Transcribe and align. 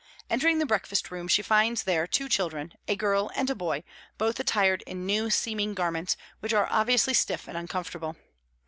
Entering 0.31 0.57
the 0.57 0.65
breakfast 0.65 1.11
room, 1.11 1.27
she 1.27 1.43
finds 1.43 1.83
there 1.83 2.07
two 2.07 2.27
children, 2.27 2.73
a 2.87 2.95
girl 2.95 3.29
and 3.35 3.47
a 3.51 3.53
boy, 3.53 3.83
both 4.17 4.39
attired 4.39 4.81
in 4.87 5.05
new 5.05 5.29
seeming 5.29 5.75
garments 5.75 6.17
which 6.39 6.53
are 6.53 6.67
obviously 6.71 7.13
stiff 7.13 7.47
and 7.47 7.55
uncomfortable. 7.55 8.15